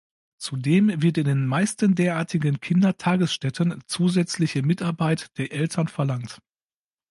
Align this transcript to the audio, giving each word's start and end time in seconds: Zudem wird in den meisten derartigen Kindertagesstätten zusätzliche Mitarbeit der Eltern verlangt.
Zudem 0.39 1.03
wird 1.03 1.19
in 1.19 1.25
den 1.25 1.45
meisten 1.45 1.93
derartigen 1.93 2.59
Kindertagesstätten 2.59 3.83
zusätzliche 3.85 4.63
Mitarbeit 4.63 5.27
der 5.37 5.51
Eltern 5.51 5.87
verlangt. 5.89 6.39